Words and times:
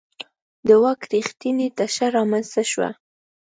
د 0.67 0.69
واک 0.81 1.01
رښتینې 1.11 1.67
تشه 1.77 2.07
رامنځته 2.17 2.63
شوه. 2.71 2.89